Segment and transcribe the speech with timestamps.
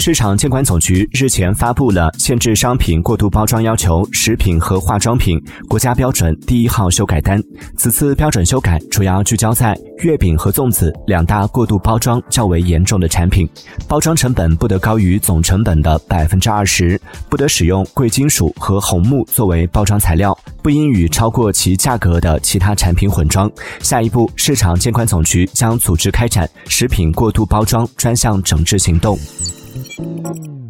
[0.00, 5.38] 市场监管总局日前发布了限制商品过度包装要求食品和化妆品
[5.68, 7.38] 国家标准第一号修改单。
[7.76, 13.46] 此次标准修改主要聚焦在月饼和粽子两大过度包装较为严重的产品，
[13.86, 16.98] 包装成本不得高于总成本的百分之二十，
[17.28, 23.52] 不得使用贵金属和红木作为包装材料，不应与超过其价格的其他产品混装。
[23.80, 29.18] 下一步，市场监管总局将组织开展食品过度包装专项整治行动。
[29.72, 30.69] Música